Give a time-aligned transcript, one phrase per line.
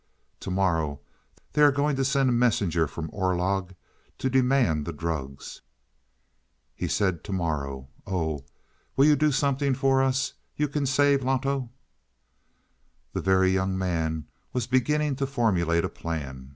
[0.39, 0.99] "To morrow
[1.53, 3.75] they are going to send a messenger from Orlog
[4.17, 5.61] to demand the drugs?"
[6.73, 7.87] "He said to morrow.
[8.07, 8.39] Oh,
[8.97, 10.33] you will do something for us?
[10.57, 11.69] You can save Loto?"
[13.13, 16.49] The Very Young Man was beginning to formulate a plan.